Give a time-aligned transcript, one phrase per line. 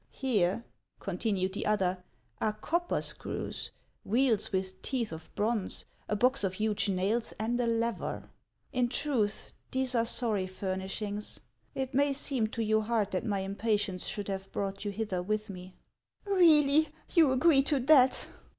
[0.25, 0.65] "Here,"
[0.99, 2.03] continued the other,"
[2.41, 3.69] are copper screws,
[4.03, 8.31] wheels with teeth of bronze, a box of huge nails, and a lever.
[8.73, 9.19] In HANS OF ICELAND.
[9.21, 11.39] 139 truth, these are sorry furnishings.
[11.75, 15.51] It may seem to you hard that my impatience should have brought you hither with
[15.51, 15.73] rue.""
[16.25, 18.27] Really, you agree to that